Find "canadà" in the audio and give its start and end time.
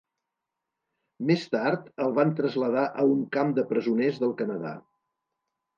4.43-4.79